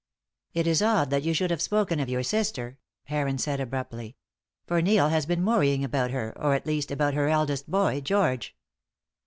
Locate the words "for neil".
4.65-5.09